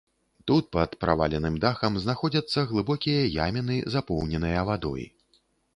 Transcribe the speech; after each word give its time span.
Тут 0.51 0.69
пад 0.75 0.95
праваленым 1.05 1.59
дахам 1.65 1.99
знаходзяцца 2.05 2.65
глыбокія 2.73 3.21
яміны, 3.47 3.75
запоўненыя 3.99 4.61
вадой. 4.73 5.03